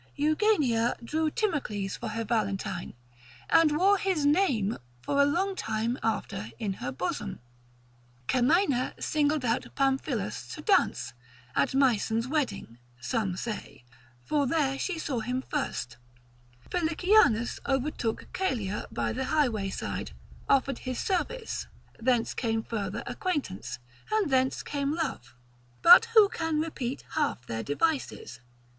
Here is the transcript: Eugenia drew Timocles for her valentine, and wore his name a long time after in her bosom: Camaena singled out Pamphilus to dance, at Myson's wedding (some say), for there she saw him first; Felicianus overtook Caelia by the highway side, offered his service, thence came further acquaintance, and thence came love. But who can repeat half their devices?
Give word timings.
Eugenia 0.15 0.95
drew 1.03 1.29
Timocles 1.29 1.95
for 1.95 2.07
her 2.07 2.23
valentine, 2.23 2.95
and 3.51 3.77
wore 3.77 3.99
his 3.99 4.25
name 4.25 4.79
a 5.07 5.23
long 5.27 5.55
time 5.55 5.95
after 6.01 6.49
in 6.57 6.73
her 6.81 6.91
bosom: 6.91 7.39
Camaena 8.27 8.99
singled 8.99 9.45
out 9.45 9.67
Pamphilus 9.75 10.47
to 10.55 10.61
dance, 10.63 11.13
at 11.55 11.75
Myson's 11.75 12.27
wedding 12.27 12.79
(some 12.99 13.37
say), 13.37 13.83
for 14.25 14.47
there 14.47 14.79
she 14.79 14.97
saw 14.97 15.19
him 15.19 15.43
first; 15.47 15.97
Felicianus 16.71 17.59
overtook 17.67 18.27
Caelia 18.33 18.87
by 18.91 19.13
the 19.13 19.25
highway 19.25 19.69
side, 19.69 20.13
offered 20.49 20.79
his 20.79 20.97
service, 20.97 21.67
thence 21.99 22.33
came 22.33 22.63
further 22.63 23.03
acquaintance, 23.05 23.77
and 24.11 24.31
thence 24.31 24.63
came 24.63 24.95
love. 24.95 25.35
But 25.83 26.05
who 26.15 26.27
can 26.27 26.59
repeat 26.59 27.03
half 27.11 27.45
their 27.45 27.61
devices? 27.61 28.39